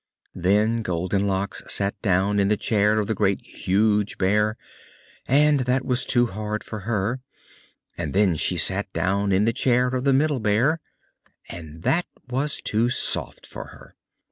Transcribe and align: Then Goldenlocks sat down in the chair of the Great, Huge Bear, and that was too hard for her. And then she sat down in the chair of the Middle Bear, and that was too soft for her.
Then 0.33 0.81
Goldenlocks 0.81 1.61
sat 1.71 1.93
down 2.01 2.39
in 2.39 2.47
the 2.47 2.57
chair 2.57 2.97
of 2.99 3.05
the 3.05 3.13
Great, 3.13 3.39
Huge 3.41 4.17
Bear, 4.17 4.57
and 5.27 5.59
that 5.59 5.85
was 5.85 6.07
too 6.07 6.25
hard 6.25 6.63
for 6.63 6.79
her. 6.89 7.19
And 7.99 8.11
then 8.11 8.35
she 8.35 8.57
sat 8.57 8.91
down 8.93 9.31
in 9.31 9.45
the 9.45 9.53
chair 9.53 9.89
of 9.89 10.03
the 10.03 10.11
Middle 10.13 10.39
Bear, 10.39 10.79
and 11.49 11.83
that 11.83 12.07
was 12.27 12.61
too 12.61 12.89
soft 12.89 13.45
for 13.45 13.65
her. 13.65 13.93